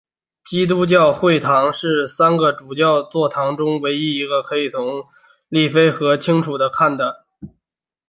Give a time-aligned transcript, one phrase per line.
[0.49, 5.03] 基督教会座堂是的三个主教座堂中唯一一个可以从
[5.47, 7.25] 利菲河清楚地看到的。